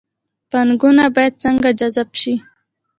[0.51, 2.33] پانګونه باید څنګه جذب شي؟